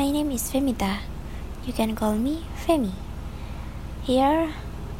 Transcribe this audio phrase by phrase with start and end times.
[0.00, 1.04] My name is Femita.
[1.68, 2.96] You can call me Femi.
[4.00, 4.48] Here,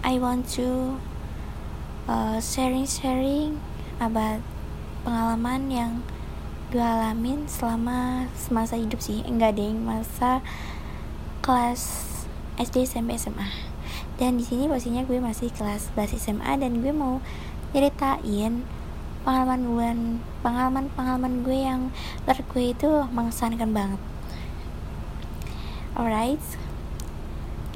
[0.05, 1.01] I want to
[2.05, 3.65] uh, sharing-sharing
[3.97, 4.45] about
[5.01, 5.93] pengalaman yang
[6.69, 9.25] gue alamin selama semasa hidup sih.
[9.25, 10.45] Enggak deh, masa
[11.41, 12.05] kelas
[12.61, 13.49] SD SMP SMA.
[14.21, 17.25] Dan di sini posisinya gue masih kelas 11 SMA dan gue mau
[17.73, 18.69] ceritain
[19.25, 19.89] pengalaman gue
[20.45, 21.89] pengalaman pengalaman gue yang
[22.29, 24.10] menurut itu mengesankan banget
[26.01, 26.41] alright.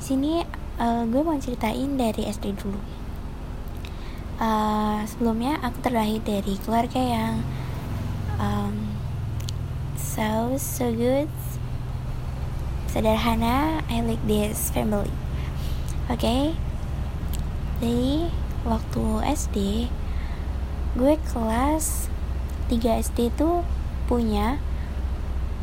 [0.01, 0.41] Sini
[0.81, 2.81] uh, gue mau ceritain dari SD dulu.
[4.41, 7.45] Uh, sebelumnya aku terlahir dari keluarga yang
[8.41, 8.97] um,
[9.95, 11.29] so so good
[12.89, 15.13] sederhana I like this family.
[16.09, 16.25] Oke?
[16.25, 16.43] Okay?
[17.85, 18.33] jadi
[18.65, 19.05] waktu
[19.37, 19.57] SD
[20.97, 22.09] gue kelas
[22.73, 23.61] 3 SD itu
[24.09, 24.57] punya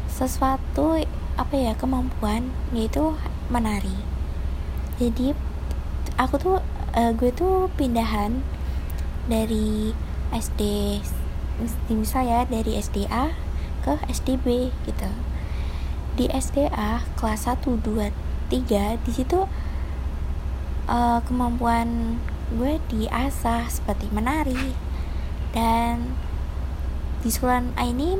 [0.06, 1.02] sesuatu
[1.40, 3.16] apa ya kemampuan yaitu
[3.52, 3.96] menari.
[5.00, 5.34] Jadi
[6.20, 6.58] aku tuh
[6.96, 8.44] uh, gue tuh pindahan
[9.28, 9.96] dari
[10.32, 10.62] SD
[11.92, 13.36] misal ya dari SDA
[13.84, 15.10] ke SDB gitu.
[16.16, 18.12] Di SDA kelas 1 2
[18.52, 19.48] 3 di situ
[20.88, 22.20] uh, kemampuan
[22.52, 24.76] gue diasah seperti menari.
[25.52, 26.16] Dan
[27.22, 28.18] di sekolah ini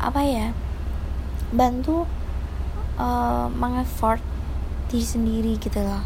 [0.00, 0.56] apa ya
[1.50, 2.06] bantu
[2.98, 4.22] uh, mengeffort
[4.90, 6.02] diri sendiri gitu loh.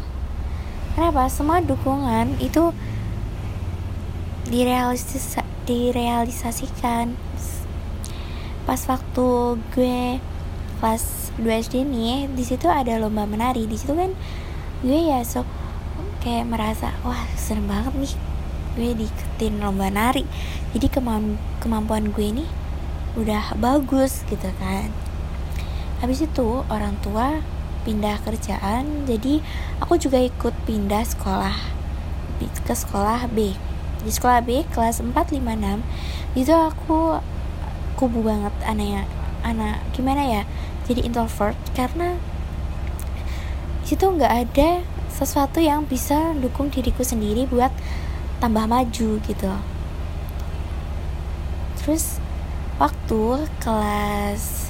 [0.93, 1.27] Kenapa?
[1.27, 2.71] Semua dukungan itu
[4.47, 7.17] direalisis direalisasikan.
[8.65, 9.27] Pas waktu
[9.73, 10.21] gue
[10.81, 13.65] kelas 2 SD nih di situ ada lomba menari.
[13.65, 14.13] Di situ kan
[14.85, 15.43] gue ya so
[16.21, 18.13] kayak merasa wah serem banget nih
[18.77, 20.25] gue diiketin lomba nari.
[20.73, 22.45] Jadi kemamp kemampuan gue ini
[23.15, 25.04] udah bagus gitu kan
[26.05, 27.41] habis itu orang tua
[27.81, 29.41] pindah kerjaan jadi
[29.81, 31.57] aku juga ikut pindah sekolah.
[32.37, 33.57] Ke sekolah B.
[34.05, 35.81] Di sekolah B kelas 4 5 6
[36.37, 37.17] itu aku
[37.97, 39.09] kubu banget anaknya
[39.41, 40.41] anak gimana ya
[40.85, 42.21] jadi introvert karena
[43.81, 47.73] situ nggak ada sesuatu yang bisa dukung diriku sendiri buat
[48.37, 49.53] tambah maju gitu.
[51.81, 52.21] Terus
[52.77, 54.69] waktu kelas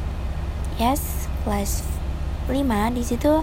[0.79, 1.85] yes kelas
[2.49, 3.33] 5 di situ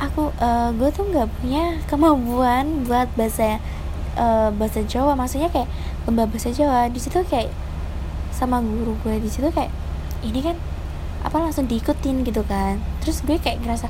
[0.00, 3.62] aku uh, gue tuh nggak punya kemampuan buat bahasa
[4.18, 5.14] uh, bahasa Jawa.
[5.14, 5.68] Maksudnya kayak
[6.06, 6.90] lomba bahasa Jawa.
[6.90, 7.50] Di situ kayak
[8.34, 9.70] sama guru gue di situ kayak
[10.26, 10.58] ini kan
[11.24, 12.80] apa langsung diikutin gitu kan.
[13.04, 13.88] Terus gue kayak ngerasa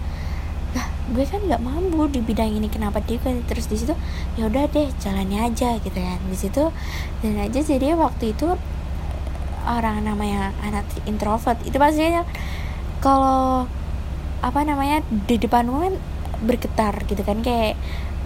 [1.04, 3.92] gue kan nggak mampu di bidang ini kenapa dia terus di situ
[4.40, 6.18] ya udah deh jalannya aja gitu kan.
[6.28, 6.62] Di situ
[7.24, 8.54] dan aja jadi waktu itu
[9.64, 11.56] orang namanya anak introvert.
[11.64, 12.24] Itu pastinya
[13.04, 13.68] kalau
[14.40, 15.92] apa namanya di depan kan
[16.40, 17.76] bergetar gitu kan kayak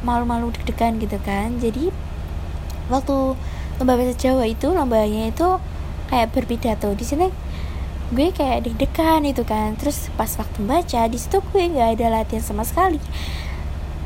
[0.07, 1.59] malu-malu deg-degan gitu kan.
[1.59, 1.91] Jadi
[2.87, 3.35] waktu
[3.83, 5.59] lomba bahasa Jawa itu lombanya itu
[6.07, 6.95] kayak berpidato.
[6.95, 7.27] Di sini
[8.15, 9.75] gue kayak deg-degan itu kan.
[9.75, 13.03] Terus pas waktu baca di situ gue nggak ada latihan sama sekali.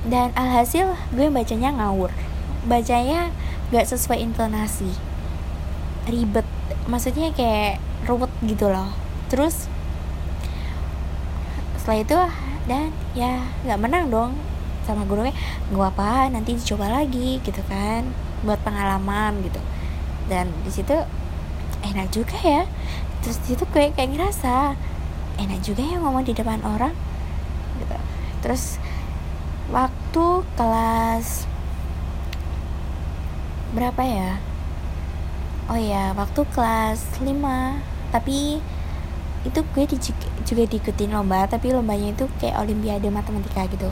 [0.09, 2.17] Dan alhasil gue bacanya ngawur.
[2.65, 3.29] Bacanya
[3.69, 4.89] nggak sesuai intonasi.
[6.09, 6.49] Ribet.
[6.89, 7.77] Maksudnya kayak
[8.09, 8.89] ruwet gitu loh.
[9.29, 9.69] Terus
[11.83, 12.19] setelah itu
[12.71, 14.31] dan ya nggak menang dong
[14.87, 15.35] sama gurunya
[15.75, 18.07] nggak apa nanti dicoba lagi gitu kan
[18.47, 19.59] buat pengalaman gitu.
[20.31, 20.95] Dan di situ
[21.83, 22.63] enak juga ya.
[23.27, 24.79] Terus itu gue kayak ngerasa
[25.43, 26.95] enak juga ya ngomong di depan orang
[27.83, 27.99] gitu.
[28.47, 28.79] Terus
[29.75, 31.51] waktu kelas
[33.75, 34.39] berapa ya?
[35.67, 38.63] Oh ya waktu kelas 5 tapi
[39.43, 39.97] itu gue di,
[40.47, 43.91] juga diikutin lomba tapi lombanya itu kayak olimpiade matematika gitu.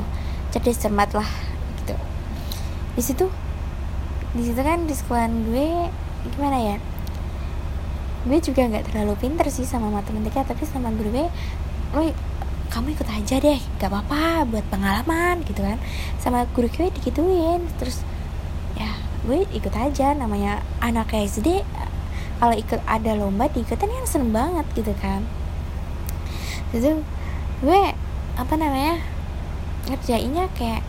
[0.54, 1.26] Cerdas cermat lah
[1.82, 1.94] gitu.
[2.94, 3.26] Di situ
[4.30, 5.90] di situ kan di sekolah gue
[6.30, 6.76] gimana ya
[8.20, 11.26] gue juga nggak terlalu pinter sih sama matematika tapi sama guru gue
[11.96, 12.02] lo
[12.70, 15.82] kamu ikut aja deh gak apa-apa buat pengalaman gitu kan.
[16.22, 18.06] Sama guru gue digituin terus
[18.78, 18.94] ya
[19.26, 21.66] gue ikut aja namanya anak SD
[22.38, 25.26] kalau ikut ada lomba diikutin kan seneng banget gitu kan
[26.70, 27.02] itu
[27.60, 27.80] gue
[28.38, 29.02] apa namanya
[29.90, 30.86] ngerjainnya kayak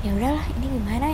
[0.00, 1.08] ya udahlah ini gimana?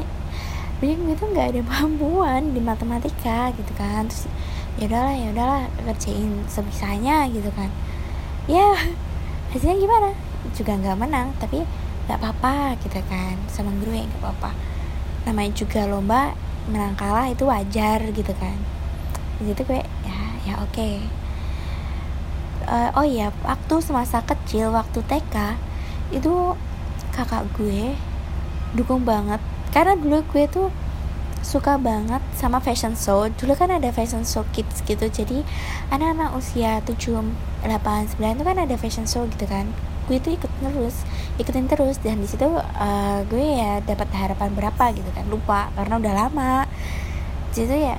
[0.79, 4.07] Gue tuh nggak ada kemampuan di matematika gitu kan.
[4.07, 4.31] Terus
[4.79, 7.69] ya udahlah ya udahlah kerjain sebisanya gitu kan.
[8.47, 8.79] Ya
[9.51, 10.11] hasilnya gimana?
[10.55, 11.67] Juga nggak menang tapi
[12.07, 13.35] nggak apa-apa gitu kan.
[13.51, 14.55] Sama ya nggak apa-apa.
[15.27, 16.39] Namanya juga lomba
[16.71, 18.55] menang kalah itu wajar gitu kan.
[19.43, 20.71] Jadi gue ya ya oke.
[20.71, 21.26] okay.
[22.67, 25.57] Uh, oh iya waktu semasa kecil waktu TK
[26.15, 26.55] itu
[27.15, 27.97] kakak gue
[28.77, 29.41] dukung banget.
[29.73, 30.69] Karena dulu gue tuh
[31.41, 33.27] suka banget sama fashion show.
[33.31, 35.47] Dulu kan ada fashion show kids gitu jadi
[35.95, 37.23] anak-anak usia 7,
[37.65, 39.71] 8, 9 itu kan ada fashion show gitu kan.
[40.07, 41.03] Gue tuh ikut terus
[41.37, 45.25] ikutin terus dan di situ uh, gue ya dapat harapan berapa gitu kan.
[45.31, 46.55] Lupa karena udah lama.
[47.55, 47.97] Jadi ya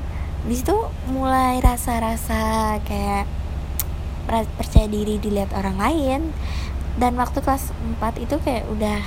[0.48, 0.76] di situ
[1.12, 3.37] mulai rasa-rasa kayak
[4.28, 6.22] percaya diri dilihat orang lain.
[6.98, 7.72] Dan waktu kelas
[8.02, 9.02] 4 itu kayak udah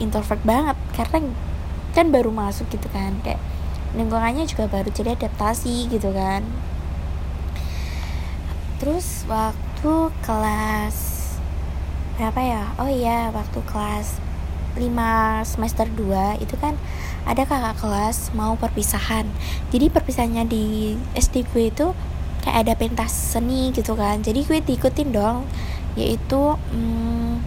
[0.00, 1.30] introvert banget karena
[1.92, 3.40] kan baru masuk gitu kan kayak
[3.92, 6.44] lingkungannya juga baru jadi adaptasi gitu kan.
[8.80, 9.92] Terus waktu
[10.24, 10.96] kelas
[12.16, 12.64] berapa ya?
[12.76, 14.20] Oh iya waktu kelas
[14.76, 14.88] 5
[15.44, 16.76] semester 2 itu kan
[17.28, 19.28] ada kakak kelas mau perpisahan.
[19.68, 21.86] Jadi perpisahannya di SD gue itu
[22.42, 24.20] kayak ada pentas seni gitu kan.
[24.20, 25.46] Jadi gue diikutin dong
[25.94, 27.40] yaitu hmm,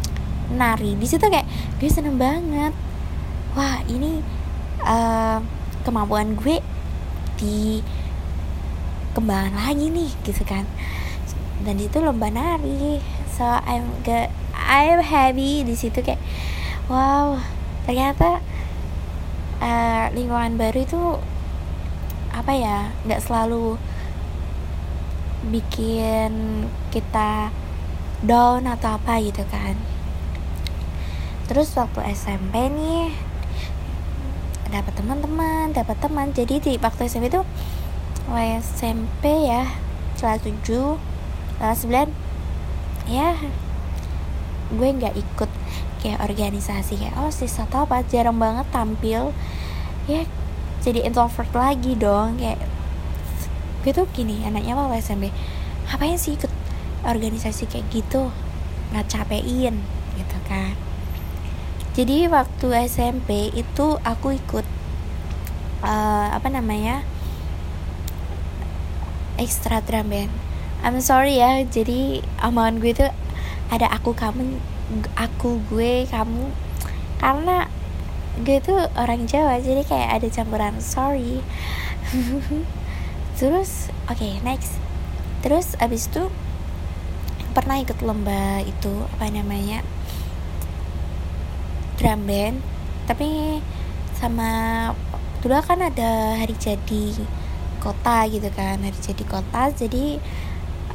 [0.56, 0.96] nari.
[0.96, 1.46] Di situ kayak
[1.78, 2.72] gue seneng banget.
[3.54, 4.24] Wah ini
[4.82, 5.40] uh,
[5.84, 6.64] kemampuan gue
[7.36, 7.84] di
[9.12, 10.64] kembangan lagi nih gitu kan.
[11.62, 13.04] Dan itu lomba nari.
[13.36, 16.24] So I'm get I'm happy di situ kayak
[16.88, 17.36] wow
[17.86, 18.40] ternyata
[19.60, 21.02] uh, lingkungan baru itu
[22.34, 23.78] apa ya nggak selalu
[25.50, 27.54] bikin kita
[28.26, 29.78] down atau apa gitu kan.
[31.46, 33.14] Terus waktu SMP nih
[34.74, 36.34] dapat teman-teman dapat teman.
[36.34, 37.46] Jadi di waktu SMP itu
[38.66, 39.70] SMP ya
[40.18, 40.98] kelas 7
[41.62, 42.10] kelas 9
[43.06, 43.38] ya
[44.74, 45.52] gue nggak ikut
[46.02, 48.02] kayak organisasi kayak oh sih atau apa?
[48.10, 49.30] Jarang banget tampil.
[50.10, 50.26] Ya
[50.82, 52.58] jadi introvert lagi dong kayak
[53.86, 55.30] gue tuh gini anaknya waktu SMP
[55.86, 56.50] ngapain sih ikut
[57.06, 58.34] organisasi kayak gitu?
[58.90, 59.78] Nggak capein
[60.18, 60.74] gitu kan.
[61.94, 64.66] Jadi waktu SMP itu aku ikut
[65.86, 67.06] uh, apa namanya
[69.38, 70.34] extra drum band.
[70.82, 73.06] I'm sorry ya jadi omongan gue itu
[73.70, 74.58] ada aku kamu
[75.14, 76.50] aku gue kamu.
[77.22, 77.70] Karena
[78.42, 81.40] gue tuh orang Jawa jadi kayak ada campuran sorry
[83.36, 84.80] terus oke okay, next.
[85.46, 86.26] Terus abis itu
[87.56, 89.80] pernah ikut lomba itu apa namanya
[91.96, 92.60] drum band
[93.08, 93.62] tapi
[94.12, 94.50] sama
[95.40, 97.16] dulu kan ada hari jadi
[97.80, 100.20] kota gitu kan hari jadi kota jadi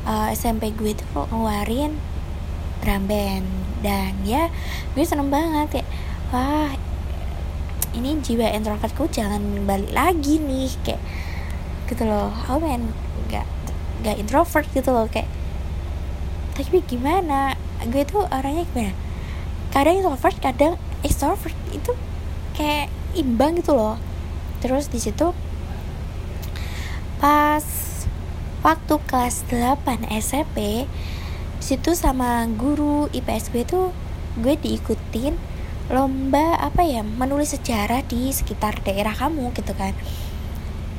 [0.05, 1.97] uh, eh, SMP gue tuh ngeluarin
[2.85, 3.47] drum band.
[3.81, 4.53] Dan ya
[4.93, 5.85] gue seneng banget ya
[6.37, 6.69] wah
[7.97, 11.01] ini jiwa introvertku jangan balik lagi nih kayak
[11.91, 12.31] gitu loh.
[12.47, 12.95] Oh man
[13.27, 13.47] gak
[14.07, 15.27] gak introvert gitu loh kayak
[16.55, 17.57] tapi gimana?
[17.89, 18.93] Gue tuh orangnya gimana?
[19.73, 21.57] Kadang introvert kadang extrovert.
[21.73, 21.97] Itu
[22.53, 23.97] kayak imbang gitu loh.
[24.61, 25.33] Terus di situ
[27.21, 27.65] pas
[28.65, 30.89] waktu kelas 8 SMP
[31.61, 33.93] situ sama guru IPS gue tuh
[34.41, 35.37] gue diikutin
[35.93, 39.97] lomba apa ya menulis sejarah di sekitar daerah kamu gitu kan.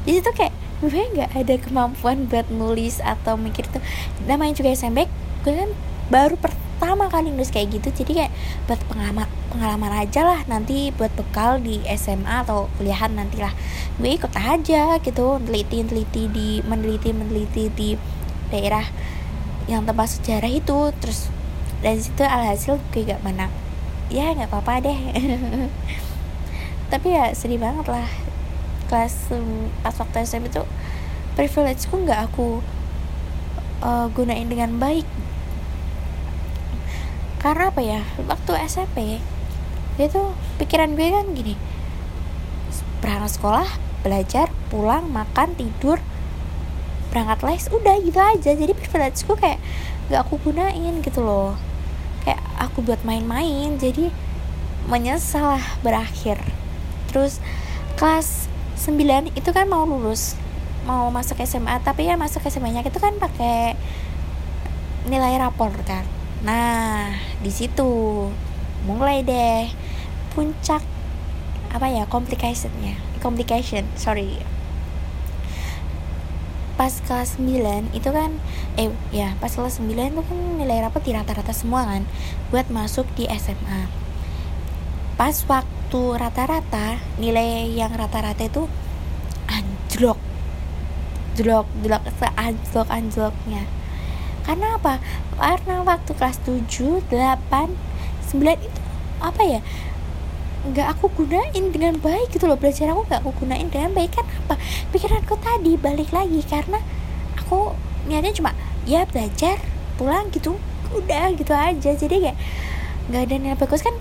[0.05, 3.81] Di situ kayak gue nggak ada kemampuan buat nulis atau mikir tuh
[4.25, 5.05] namanya juga SMP
[5.45, 5.69] gue kan
[6.09, 8.33] baru pertama kali nulis kayak gitu jadi kayak
[8.65, 13.51] buat pengalaman pengalaman aja lah nanti buat bekal di SMA atau kuliahan nantilah.
[13.99, 17.89] Gue ikut aja gitu teliti teliti di meneliti meneliti di
[18.47, 18.87] daerah
[19.67, 21.27] yang tempat sejarah itu terus
[21.83, 23.51] dari situ alhasil gue gak menang
[24.07, 24.99] ya nggak apa-apa deh.
[26.91, 28.30] Tapi ya sedih banget lah
[28.91, 29.31] kelas
[29.79, 30.67] pas waktu SMP itu
[31.39, 32.59] privilege ku nggak aku
[33.79, 35.07] uh, gunain dengan baik.
[37.39, 38.03] Karena apa ya?
[38.27, 39.23] Waktu SMP
[39.95, 40.21] itu
[40.59, 41.53] pikiran gue kan gini
[43.01, 43.67] berangkat sekolah
[44.01, 46.01] belajar pulang makan tidur
[47.11, 48.51] berangkat les udah gitu aja.
[48.53, 49.59] Jadi privilege gue kayak
[50.11, 51.55] gak aku gunain gitu loh.
[52.27, 54.11] Kayak aku buat main-main jadi
[54.85, 56.39] menyesal lah berakhir.
[57.11, 57.41] Terus
[57.99, 58.50] kelas
[58.81, 60.33] 9 itu kan mau lulus
[60.89, 63.77] mau masuk SMA tapi ya masuk SMA nya itu kan pakai
[65.05, 66.01] nilai rapor kan.
[66.41, 67.13] Nah,
[67.45, 68.25] di situ
[68.89, 69.69] mulai deh
[70.33, 70.81] puncak
[71.69, 72.97] apa ya complicationnya.
[73.21, 74.41] Complication sorry.
[76.73, 78.33] Pas kelas 9 itu kan
[78.81, 82.09] eh ya pas kelas 9 itu kan nilai rapot di rata-rata semua kan
[82.49, 83.85] buat masuk di SMA
[85.21, 88.65] pas waktu rata-rata nilai yang rata-rata itu
[89.45, 90.17] anjlok.
[91.37, 93.69] Jlok jlok seanjlok anjloknya.
[94.41, 94.97] Karena apa?
[95.37, 97.37] Karena waktu kelas 7 8
[98.33, 98.81] 9 itu
[99.21, 99.61] apa ya
[100.65, 102.57] nggak aku gunain dengan baik gitu loh.
[102.57, 104.17] Belajar aku nggak aku gunain dengan baik.
[104.17, 104.57] Kan apa?
[104.89, 106.41] Pikiranku tadi balik lagi.
[106.49, 106.81] Karena
[107.37, 107.77] aku
[108.09, 108.57] niatnya cuma
[108.89, 109.61] ya belajar
[110.01, 110.57] pulang gitu
[110.97, 111.93] udah gitu aja.
[111.93, 112.37] Jadi kayak
[113.13, 113.85] nggak ada nilai bagus.
[113.85, 113.93] Kan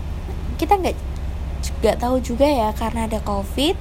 [0.57, 1.10] kita nggak
[1.81, 3.77] nggak tahu juga ya karena ada covid.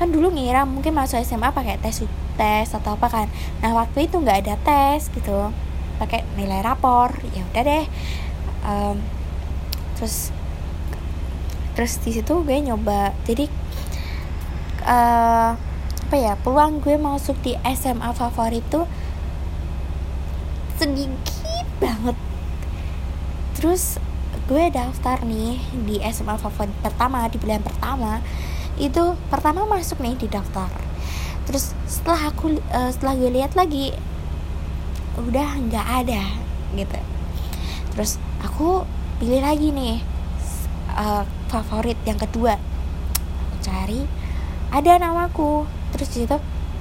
[0.00, 2.04] Kan dulu ngira mungkin masuk SMA pakai tes
[2.36, 3.26] tes atau apa kan.
[3.60, 5.52] Nah waktu itu nggak ada tes gitu
[6.00, 7.12] pakai nilai rapor.
[7.32, 7.86] Ya udah deh.
[8.64, 8.96] Um,
[9.96, 10.32] terus
[11.76, 13.12] terus di situ gue nyoba.
[13.24, 13.48] Jadi
[14.84, 15.56] uh,
[16.10, 18.84] apa ya peluang gue masuk di SMA favorit tuh
[20.80, 22.16] sedikit banget.
[23.56, 24.00] Terus
[24.50, 28.18] gue daftar nih di SMA favorit pertama di pilihan pertama
[28.82, 30.66] itu pertama masuk nih di daftar.
[31.46, 33.94] Terus setelah aku uh, setelah gue lihat lagi
[35.22, 36.34] udah nggak ada
[36.74, 36.98] gitu.
[37.94, 38.82] Terus aku
[39.22, 40.02] pilih lagi nih
[40.98, 42.58] uh, favorit yang kedua.
[43.46, 44.02] Aku cari
[44.74, 45.62] ada namaku.
[45.94, 46.38] Terus situ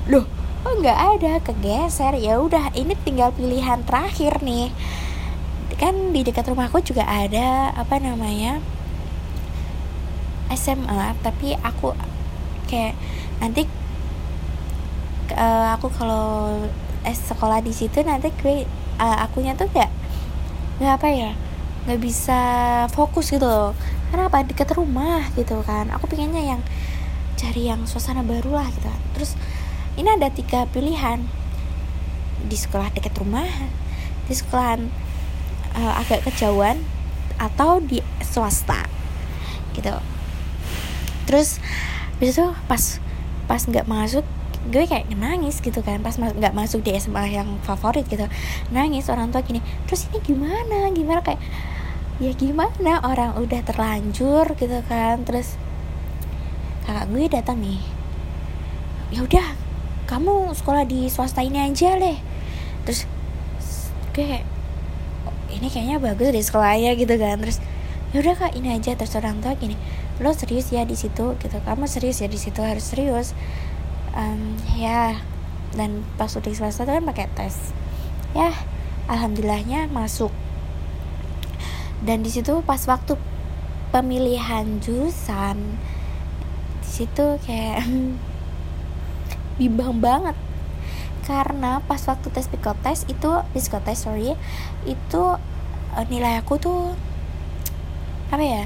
[0.09, 0.25] loh
[0.65, 1.37] oh nggak ada?
[1.45, 2.17] Kegeser.
[2.17, 4.73] Ya udah ini tinggal pilihan terakhir nih
[5.79, 8.59] kan di dekat rumahku juga ada apa namanya
[10.51, 11.95] SMA tapi aku
[12.67, 12.99] kayak
[13.39, 13.63] nanti
[15.33, 16.59] uh, aku kalau
[17.07, 18.67] eh, sekolah di situ nanti gue
[18.99, 19.89] uh, akunya tuh kayak
[20.79, 21.31] nggak apa ya
[21.87, 22.41] nggak bisa
[22.91, 23.73] fokus gitu loh.
[24.13, 24.45] Karena apa?
[24.45, 25.89] Dekat rumah gitu kan.
[25.95, 26.61] Aku pengennya yang
[27.33, 28.85] cari yang suasana baru lah gitu.
[28.85, 29.01] Kan.
[29.15, 29.33] terus
[29.95, 31.23] ini ada tiga pilihan.
[32.45, 33.47] Di sekolah dekat rumah
[34.29, 34.77] di sekolah
[35.79, 36.83] uh, agak kejauhan
[37.39, 38.83] atau di swasta
[39.71, 39.95] gitu.
[41.23, 41.63] Terus
[42.19, 42.99] itu pas
[43.47, 44.27] pas nggak masuk
[44.67, 48.27] gue kayak nangis gitu kan pas nggak ma masuk di SMA yang favorit gitu
[48.75, 50.91] nangis orang tua gini terus ini gimana?
[50.91, 51.39] Gimana kayak
[52.19, 52.99] ya gimana?
[53.07, 55.23] Orang udah terlanjur gitu kan.
[55.23, 55.55] Terus
[56.83, 57.79] kakak gue datang nih
[59.09, 59.45] ya udah
[60.09, 62.17] kamu sekolah di swasta ini aja leh
[62.85, 63.05] terus
[64.13, 64.45] gue kayak
[65.59, 67.43] ini kayaknya bagus di sekolahnya gitu kan.
[67.43, 67.59] Terus
[68.15, 68.95] ya udah kak ini aja.
[68.95, 69.75] Terus orang tua gini
[70.23, 71.35] lo serius ya di situ?
[71.35, 73.35] Gitu kamu serius ya di situ harus serius.
[74.15, 75.19] Um, ya
[75.75, 77.75] dan pas udah swasta tuh kan pakai tes.
[78.31, 78.55] Ya
[79.11, 80.31] alhamdulillahnya masuk.
[81.99, 83.19] Dan di situ pas waktu
[83.91, 85.75] pemilihan jurusan
[86.79, 87.83] di situ kayak
[89.59, 90.39] bimbang banget
[91.29, 94.33] karena pas waktu tes psikotes itu psikotes sorry
[94.89, 95.23] itu
[95.93, 96.97] uh, nilai aku tuh
[98.33, 98.63] apa ya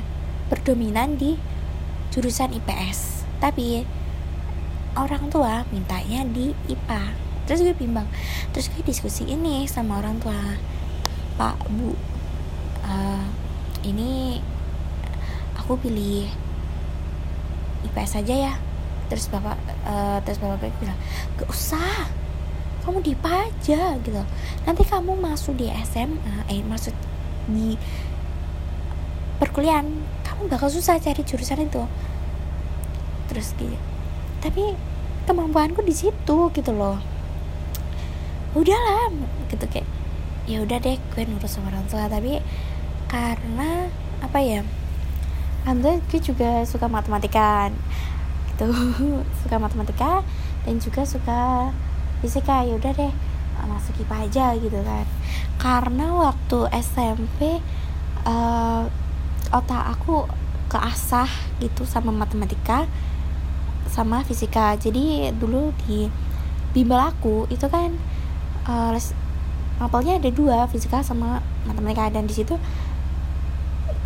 [0.48, 1.36] berdominan di
[2.16, 3.84] jurusan IPS tapi
[4.96, 8.08] orang tua mintanya di IPA terus gue bimbang
[8.56, 10.56] terus gue diskusi ini sama orang tua
[11.36, 11.92] pak bu
[12.88, 13.28] uh,
[13.84, 14.40] ini
[15.60, 16.28] aku pilih
[17.88, 18.54] IPS aja ya.
[19.12, 21.00] Terus bapak uh, terus bapak gue bilang
[21.40, 22.08] gak usah
[22.84, 24.22] kamu di aja gitu.
[24.68, 26.92] Nanti kamu masuk di SMA eh masuk
[27.48, 27.80] di
[29.40, 29.88] perkuliahan
[30.28, 31.84] kamu bakal susah cari jurusan itu.
[33.32, 33.76] Terus gitu.
[34.44, 34.76] Tapi
[35.24, 37.00] kemampuanku di situ gitu loh.
[38.54, 39.10] Udahlah
[39.48, 39.88] gitu kayak
[40.44, 42.12] ya udah deh gue nurut sama orang tua.
[42.12, 42.44] Tapi
[43.08, 43.88] karena
[44.20, 44.60] apa ya
[45.64, 47.72] anda gue juga suka matematika
[48.52, 48.68] gitu.
[49.42, 50.20] Suka matematika
[50.64, 51.72] dan juga suka
[52.24, 53.14] fisika ya udah deh
[53.68, 55.06] masuk IPA aja gitu kan.
[55.60, 57.60] Karena waktu SMP
[58.24, 58.84] uh,
[59.52, 60.28] otak aku
[60.72, 62.88] keasah gitu sama matematika
[63.92, 64.80] sama fisika.
[64.80, 66.08] Jadi dulu di
[66.74, 67.94] bimbel aku itu kan
[68.66, 68.96] uh,
[69.84, 72.08] ada dua fisika sama matematika.
[72.12, 72.56] Dan di situ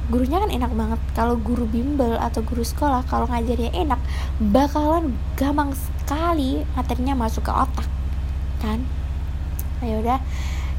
[0.10, 1.00] gurunya kan enak banget.
[1.14, 4.02] Kalau guru bimbel atau guru sekolah kalau ngajarnya enak
[4.38, 7.97] bakalan gampang sekali materinya masuk ke otak
[8.60, 8.80] kan.
[9.84, 10.20] Ya udah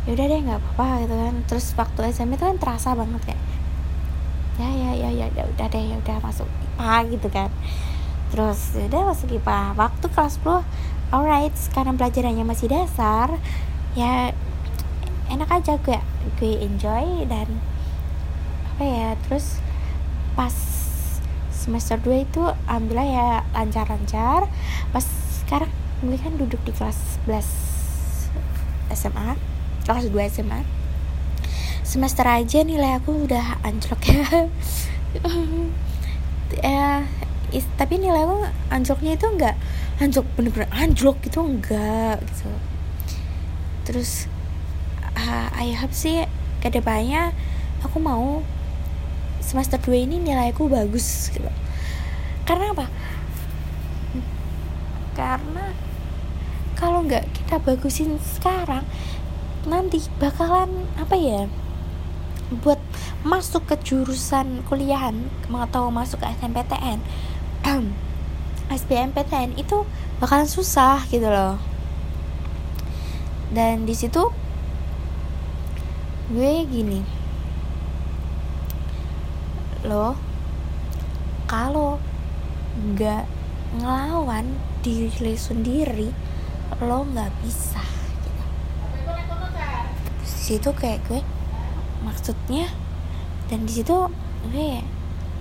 [0.06, 1.35] ya udah deh nggak apa-apa gitu kan.
[1.47, 3.42] Terus waktu SMP itu kan terasa banget kayak
[4.58, 7.50] ya ya ya ya udah udah deh ya udah masuk IPA gitu kan.
[8.35, 13.32] Terus ya udah masuk IPA waktu kelas 10 alright sekarang pelajarannya masih dasar
[13.97, 14.37] ya
[15.32, 15.97] enak aja gue
[16.37, 17.49] gue enjoy dan
[18.76, 19.61] apa ya terus
[20.37, 20.52] pas
[21.49, 24.49] semester 2 itu alhamdulillah ya lancar-lancar.
[24.88, 25.04] Pas
[25.44, 25.68] sekarang
[26.00, 27.68] gue kan duduk di kelas 11
[28.92, 29.37] SMA
[29.88, 30.61] kelas 2 SMA
[31.85, 34.25] semester aja nilai aku udah anjlok ya.
[36.49, 37.04] Ya
[37.52, 39.57] is, tapi nilai aku anjloknya itu enggak
[40.00, 42.49] anjlok bener-bener anjlok gitu enggak gitu.
[43.85, 44.28] Terus
[45.16, 46.25] uh, I sih
[46.64, 47.37] ke depannya
[47.85, 48.40] aku mau
[49.45, 51.49] semester 2 ini nilaiku bagus gitu
[52.49, 52.87] karena apa?
[55.12, 55.68] Karena
[56.73, 58.85] kalau nggak kita bagusin sekarang
[59.64, 61.49] nanti bakalan apa ya
[62.61, 62.76] buat
[63.25, 67.00] masuk ke jurusan kuliahan atau masuk ke SNPTN
[68.69, 69.88] SBMPTN itu
[70.21, 71.57] bakalan susah gitu loh.
[73.49, 74.28] Dan di situ
[76.28, 77.00] gue gini.
[79.88, 80.21] Lo
[81.49, 81.97] kalau
[82.76, 83.25] nggak
[83.81, 84.52] ngelawan
[84.85, 86.12] diri sendiri
[86.78, 87.82] lo nggak bisa
[88.23, 88.44] gitu.
[90.23, 91.20] situ kayak gue
[92.06, 92.70] maksudnya
[93.49, 93.97] dan di situ
[94.52, 94.85] gue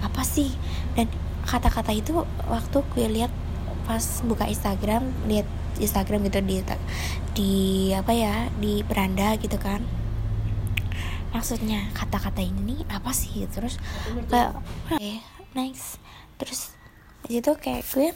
[0.01, 0.49] apa sih?
[0.95, 1.11] Dan
[1.45, 3.31] kata-kata itu waktu gue lihat
[3.87, 5.47] pas buka Instagram lihat
[5.79, 6.57] Instagram gitu di
[7.37, 7.51] di
[7.93, 9.83] apa ya di beranda gitu kan.
[11.35, 13.45] Maksudnya kata-kata ini apa sih?
[13.51, 13.77] Terus
[14.31, 15.21] kayak oke okay,
[15.53, 16.01] next.
[16.39, 16.73] Terus
[17.27, 18.15] itu kayak gue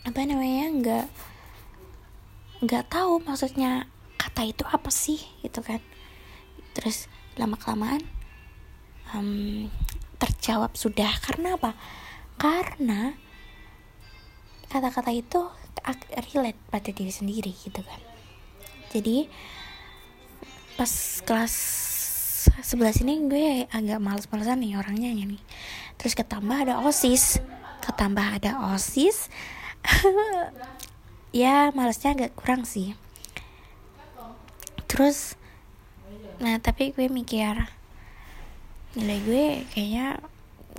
[0.00, 1.06] apa namanya nggak
[2.60, 3.88] nggak tahu maksudnya
[4.20, 5.80] kata itu apa sih gitu kan.
[6.76, 7.08] Terus
[7.40, 8.04] lama kelamaan
[9.16, 9.66] um,
[10.20, 11.08] terjawab sudah.
[11.24, 11.72] Karena apa?
[12.36, 13.16] Karena
[14.68, 15.40] kata-kata itu
[16.30, 18.00] relate pada diri sendiri gitu kan.
[18.92, 19.24] Jadi
[20.76, 20.92] pas
[21.24, 21.54] kelas
[22.64, 25.40] sebelah sini gue agak males-malesan nih orangnya nih.
[25.96, 27.40] Terus ketambah ada osis.
[27.80, 29.32] Ketambah ada osis
[31.30, 32.94] ya malesnya agak kurang sih.
[34.90, 35.38] Terus
[36.40, 37.68] nah tapi gue mikir
[38.96, 40.18] nilai gue kayaknya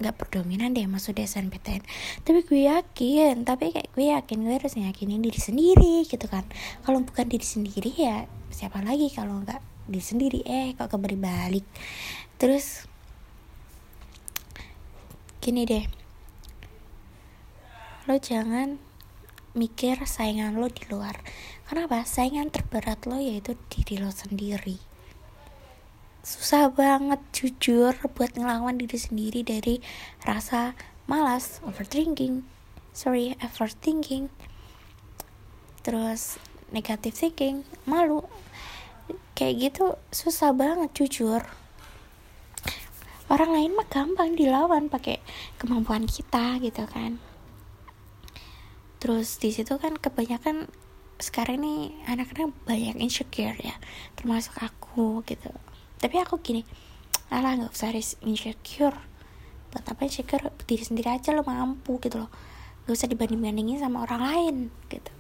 [0.02, 1.86] nggak berdominan deh masuk di SNPTN
[2.26, 6.44] tapi gue yakin tapi kayak gue yakin gue harus yakinin diri sendiri gitu kan.
[6.84, 10.40] Kalau bukan diri sendiri ya siapa lagi kalau nggak diri sendiri?
[10.44, 11.66] Eh kok kembali balik?
[12.36, 12.84] Terus
[15.40, 15.86] gini deh.
[18.10, 18.91] Lo jangan
[19.52, 21.20] mikir saingan lo di luar.
[21.68, 22.08] Kenapa?
[22.08, 24.80] Saingan terberat lo yaitu diri lo sendiri.
[26.22, 29.82] Susah banget jujur buat ngelawan diri sendiri dari
[30.22, 30.78] rasa
[31.10, 32.46] malas overthinking.
[32.96, 34.30] Sorry overthinking.
[35.82, 36.38] Terus
[36.70, 38.24] negative thinking malu.
[39.34, 41.42] Kayak gitu susah banget jujur.
[43.32, 45.24] Orang lain mah gampang dilawan pakai
[45.56, 47.31] kemampuan kita gitu kan
[49.02, 50.70] terus di situ kan kebanyakan
[51.18, 53.74] sekarang ini anak-anak banyak insecure ya
[54.14, 55.50] termasuk aku gitu.
[55.98, 56.62] Tapi aku gini
[57.34, 57.94] alah nggak usah
[58.26, 58.98] insecure.
[59.74, 62.30] Buat apa insecure diri sendiri aja lo mampu gitu loh.
[62.86, 64.56] Nggak usah dibanding bandingin sama orang lain
[64.90, 65.12] gitu.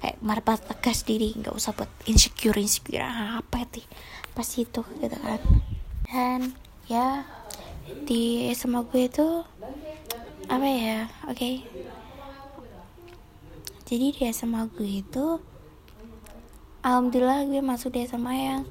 [0.00, 3.84] Kayak marah tegas diri nggak usah buat insecure insecure apa itu
[4.32, 5.40] pas itu gitu kan.
[6.08, 6.40] Dan
[6.88, 7.24] ya
[8.08, 9.26] di SMA gue itu
[10.50, 11.54] apa ya oke okay,
[13.92, 15.36] jadi di SMA gue itu
[16.80, 18.64] alhamdulillah gue masuk di SMA yang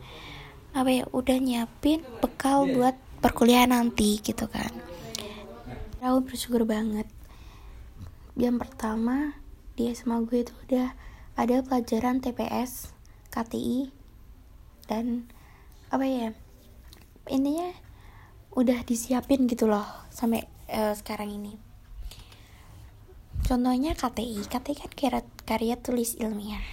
[0.74, 4.74] apa ya udah nyiapin bekal buat perkuliahan nanti gitu kan.
[6.02, 7.06] Aku bersyukur banget.
[8.34, 9.38] Yang pertama
[9.78, 10.98] di SMA gue itu udah
[11.38, 12.90] ada pelajaran TPS
[13.30, 13.94] KTI
[14.90, 15.30] dan
[15.94, 16.34] apa ya
[17.30, 17.70] intinya
[18.58, 21.71] udah disiapin gitu loh sampai uh, sekarang ini
[23.52, 26.64] contohnya KTI KTI kan karya, karya tulis ilmiah.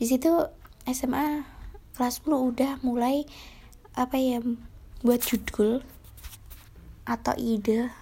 [0.00, 0.32] Di situ
[0.88, 1.44] SMA
[1.92, 3.28] kelas 10 udah mulai
[3.92, 4.40] apa ya
[5.04, 5.84] buat judul
[7.04, 7.92] atau ide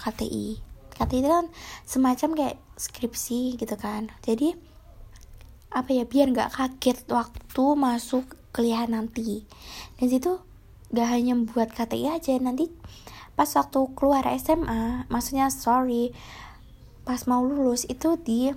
[0.00, 1.46] KTI KTI itu kan
[1.84, 4.08] semacam kayak skripsi gitu kan.
[4.24, 4.56] Jadi
[5.76, 8.24] apa ya biar nggak kaget waktu masuk
[8.56, 9.44] kuliah nanti.
[10.00, 10.40] Dan situ
[10.96, 12.72] gak hanya buat KTI aja nanti
[13.38, 16.10] pas waktu keluar SMA maksudnya sorry
[17.10, 18.54] pas mau lulus itu di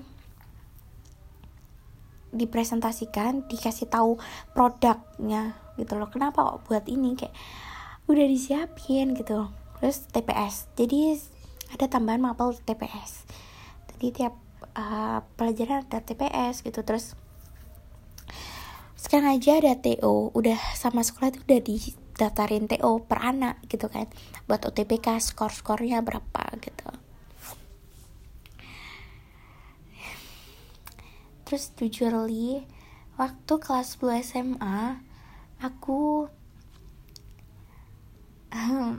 [2.29, 4.21] dipresentasikan dikasih tahu
[4.53, 6.05] produknya gitu loh.
[6.13, 7.17] Kenapa kok buat ini?
[7.17, 7.33] Kayak
[8.05, 9.49] udah disiapin gitu.
[9.81, 11.17] Terus TPS jadi
[11.73, 13.25] ada tambahan mapel TPS
[13.97, 14.37] jadi tiap
[14.77, 16.85] uh, pelajaran ada TPS gitu.
[16.85, 17.17] Terus
[19.01, 24.05] sekarang aja ada TO udah sama sekolah itu udah didaftarin TO per anak gitu kan.
[24.45, 27.02] Buat UTBK skor-skornya berapa gitu
[31.53, 32.65] terus jujur li
[33.13, 35.05] waktu kelas 10 SMA
[35.61, 36.25] aku
[38.49, 38.97] um,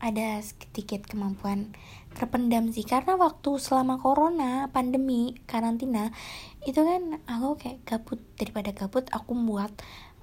[0.00, 1.76] ada sedikit kemampuan
[2.16, 2.88] terpendam sih.
[2.88, 6.16] Karena waktu selama corona pandemi karantina
[6.64, 8.24] itu kan aku kayak gabut.
[8.40, 9.68] Daripada gabut aku buat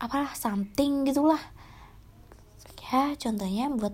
[0.01, 1.53] apalah something gitulah.
[2.89, 3.93] Ya contohnya buat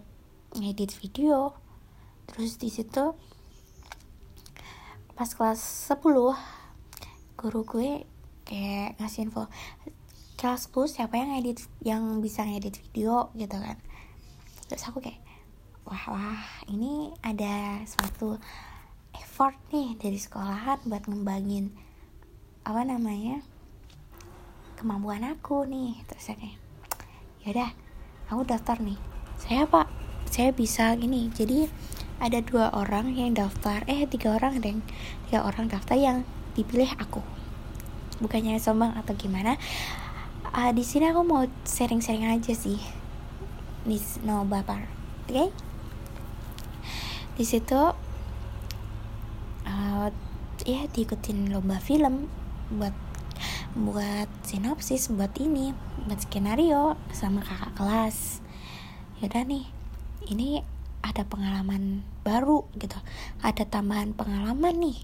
[0.56, 1.60] ngedit video.
[2.32, 3.20] Terus di situ
[5.12, 5.60] pas kelas
[5.92, 6.56] 10
[7.46, 8.02] guru gue
[8.42, 9.46] kayak ngasih info
[10.34, 13.30] kelas 10 siapa yang edit yang bisa ngedit video?
[13.38, 13.78] gitu kan.
[14.66, 15.22] Terus aku kayak
[15.86, 18.42] wah wah ini ada suatu
[19.14, 21.70] effort nih dari sekolahan buat ngembangin
[22.66, 23.46] apa namanya
[24.74, 26.02] kemampuan aku nih.
[26.10, 26.58] Terus saya kayak
[27.46, 27.70] yaudah
[28.34, 28.98] aku daftar nih.
[29.38, 29.86] Saya pak
[30.26, 31.70] saya bisa gini jadi
[32.18, 34.82] ada dua orang yang daftar eh tiga orang deng.
[35.30, 36.26] Tiga orang daftar yang
[36.58, 37.35] dipilih aku
[38.24, 39.60] bukannya sombong atau gimana
[40.56, 42.80] uh, di sini aku mau sharing-sharing aja sih.
[43.86, 44.88] Di no baper
[45.26, 45.30] oke?
[45.30, 45.50] Okay?
[47.36, 47.76] di situ
[49.68, 50.08] uh,
[50.64, 52.32] ya diikutin lomba film
[52.72, 52.96] buat
[53.76, 55.76] buat sinopsis buat ini
[56.08, 58.40] buat skenario sama kakak kelas.
[59.20, 59.68] Yaudah nih
[60.32, 60.64] ini
[61.04, 62.96] ada pengalaman baru gitu.
[63.44, 64.98] Ada tambahan pengalaman nih.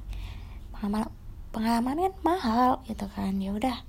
[0.71, 1.11] Pengalaman
[1.51, 3.37] pengalaman kan mahal gitu kan.
[3.37, 3.83] Ya udah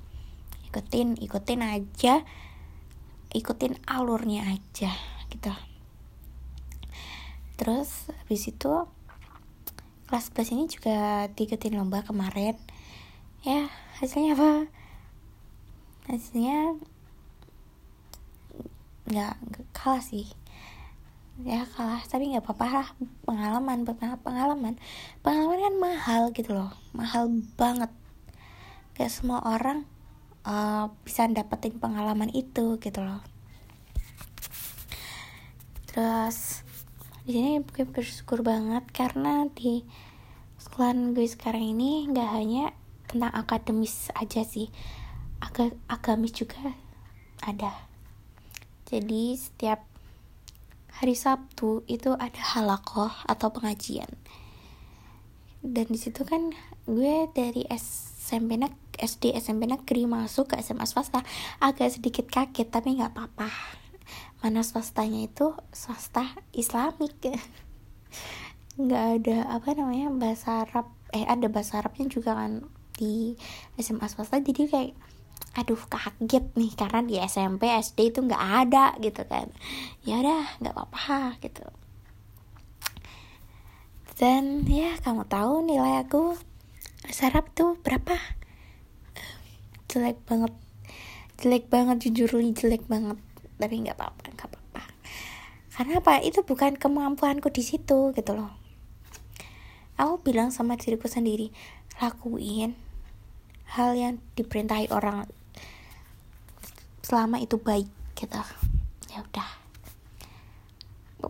[0.69, 2.27] ikutin ikutin aja
[3.33, 4.93] ikutin alurnya aja
[5.33, 5.53] gitu.
[7.57, 8.73] Terus habis itu
[10.11, 12.59] kelas 11 ini juga diikutin lomba kemarin.
[13.47, 13.73] Ya
[14.03, 14.69] hasilnya apa?
[16.11, 16.77] Hasilnya
[19.09, 19.35] nggak
[19.73, 20.29] kalah sih
[21.41, 22.89] ya kalah tapi nggak apa-apa lah.
[23.25, 23.89] Pengalaman
[24.21, 24.77] pengalaman.
[25.25, 26.73] Pengalaman kan mahal gitu loh.
[26.93, 27.89] Mahal banget.
[28.93, 29.89] Kayak semua orang
[30.45, 33.25] uh, bisa dapetin pengalaman itu gitu loh.
[35.89, 36.65] Terus
[37.23, 39.85] di sini gue bersyukur banget karena di
[40.59, 42.65] sekolah gue sekarang ini nggak hanya
[43.09, 44.73] tentang akademis aja sih.
[45.43, 46.77] Aga agamis juga
[47.43, 47.75] ada.
[48.89, 49.92] Jadi setiap
[51.01, 54.11] hari Sabtu itu ada halakoh atau pengajian.
[55.63, 56.51] Dan di situ kan
[56.91, 61.23] gue dari SMP nek SD SMP negeri masuk ke SMA swasta.
[61.63, 63.49] Agak sedikit kaget tapi nggak apa-apa.
[64.43, 65.55] Mana swastanya itu?
[65.71, 67.15] Swasta islamik.
[68.83, 70.91] Nggak ada apa namanya bahasa Arab.
[71.15, 72.67] Eh ada bahasa Arabnya juga kan
[72.99, 73.39] di
[73.79, 74.43] SMA swasta.
[74.43, 74.93] Jadi kayak
[75.53, 79.53] aduh kaget nih karena di SMP SD itu nggak ada gitu kan.
[80.09, 81.65] Ya udah nggak apa-apa gitu.
[84.17, 86.41] Dan ya kamu tahu nilai aku
[87.13, 88.17] sarap tuh berapa?
[89.93, 90.57] Jelek banget.
[91.43, 93.21] Jelek banget jujur jelek banget.
[93.61, 94.83] Tapi nggak apa-apa nggak apa-apa.
[95.77, 96.25] Karena apa?
[96.25, 98.57] Itu bukan kemampuanku di situ gitu loh.
[100.01, 101.53] Aku bilang sama diriku sendiri
[102.01, 102.73] lakuin
[103.77, 105.29] hal yang diperintahi orang
[107.03, 108.39] selama itu baik gitu.
[109.11, 109.51] Ya udah.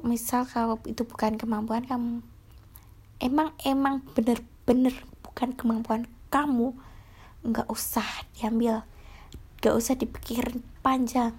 [0.04, 2.24] Misal kalau itu bukan kemampuan kamu
[3.20, 6.74] emang emang bener-bener bukan kemampuan kamu
[7.46, 8.82] nggak usah diambil
[9.62, 11.36] nggak usah dipikirin panjang.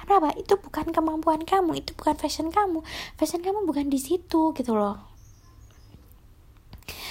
[0.00, 0.32] Karena apa?
[0.40, 2.80] Itu bukan kemampuan kamu itu bukan fashion kamu.
[3.20, 4.96] Fashion kamu bukan di situ gitu loh.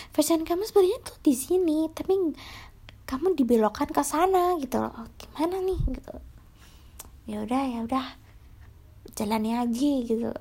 [0.09, 2.33] Fashion kamu sebenarnya tuh di sini tapi
[3.05, 5.05] kamu dibelokkan ke sana gitu loh.
[5.21, 6.28] Gimana nih gitu
[7.29, 8.07] ya udah ya udah.
[9.13, 10.33] Jalani aja gitu.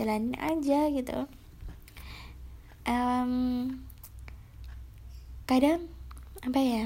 [0.00, 1.28] Jalanin aja gitu.
[2.88, 3.32] Um,
[5.44, 5.90] kadang
[6.46, 6.82] apa ya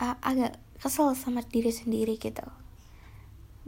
[0.00, 2.42] uh, agak kesel sama diri sendiri gitu.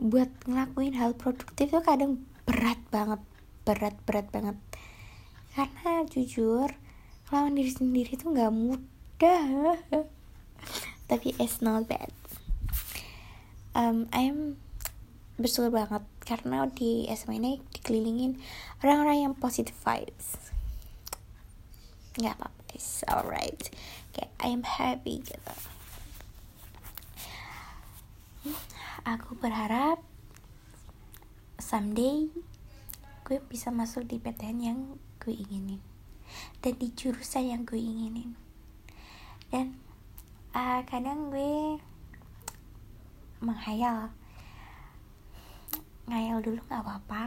[0.01, 3.21] Buat ngelakuin hal produktif itu kadang berat banget
[3.63, 4.57] berat berat banget.
[5.53, 6.73] Karena jujur
[7.29, 9.45] lawan diri sendiri itu nggak mudah
[11.13, 12.09] tapi it's not bad.
[13.77, 14.57] Um, I'm
[15.37, 18.41] bersyukur banget karena di SMA ini dikelilingin
[18.81, 20.41] orang-orang yang positive vibes.
[22.17, 23.61] Nggak apa-apa it's alright.
[24.17, 25.55] Kayak I'm happy gitu.
[29.05, 30.01] Aku berharap
[31.61, 32.33] someday
[33.29, 34.79] gue bisa masuk di PTN yang
[35.21, 35.85] gue inginin.
[36.65, 38.33] Dan di jurusan yang gue inginin.
[39.53, 39.82] Dan
[40.53, 41.81] uh, kadang gue
[43.41, 44.13] menghayal.
[46.07, 47.25] Ngayal dulu nggak apa-apa.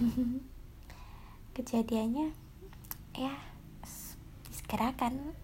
[1.56, 2.32] Kejadiannya
[3.18, 3.34] ya
[4.48, 5.34] segerakan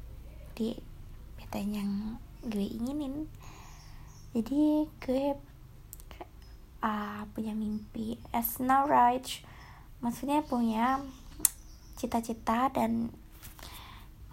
[0.55, 0.79] di
[1.41, 1.93] PTN yang
[2.45, 3.29] gue inginin.
[4.35, 5.25] Jadi gue
[6.81, 8.17] uh, punya mimpi.
[8.33, 9.27] As no right.
[10.01, 11.01] Maksudnya punya
[11.97, 13.15] cita-cita dan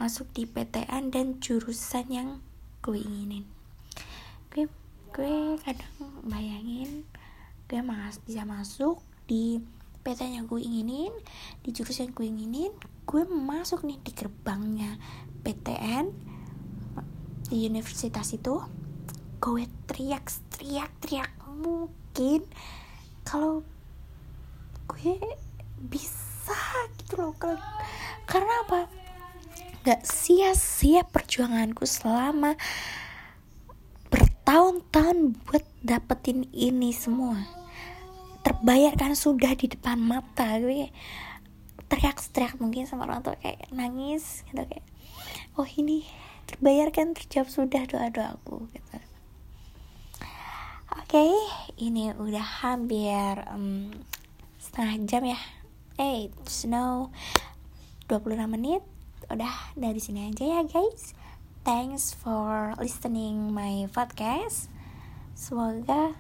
[0.02, 2.30] masuk di PTN dan jurusan yang
[2.82, 3.46] gue inginin.
[4.50, 4.66] Gue
[5.14, 7.06] gue kadang bayangin
[7.70, 8.98] gue mas bisa masuk
[9.30, 9.62] di
[10.02, 11.14] PTN yang gue inginin
[11.62, 12.74] di jurusan yang gue inginin
[13.06, 14.98] gue masuk nih di gerbangnya
[15.46, 16.10] PTN
[17.54, 18.58] di universitas itu.
[19.38, 21.30] Gue teriak teriak teriak
[21.62, 22.42] mungkin
[23.22, 23.62] kalau
[24.90, 25.14] gue
[25.94, 26.58] bisa
[26.98, 27.38] gitu loh
[28.26, 29.01] karena apa
[29.82, 32.54] gak sia-sia perjuanganku selama
[34.14, 37.42] bertahun-tahun buat dapetin ini semua.
[38.46, 40.94] Terbayarkan sudah di depan mata gue
[41.90, 44.86] teriak-teriak mungkin sama orang tua kayak nangis gitu kayak
[45.60, 46.08] oh ini
[46.48, 48.98] terbayarkan terjawab sudah doa-doaku gitu.
[50.94, 51.34] Oke okay,
[51.82, 53.90] ini udah hampir um,
[54.62, 55.40] setengah jam ya.
[55.98, 57.10] Eh hey, snow
[58.08, 58.84] 26 menit
[59.36, 61.16] udah dari sini aja ya guys.
[61.62, 64.68] Thanks for listening my podcast.
[65.38, 66.18] Semoga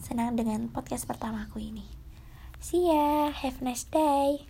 [0.00, 1.86] senang dengan podcast pertamaku ini.
[2.62, 3.30] See ya.
[3.30, 4.46] Have a nice day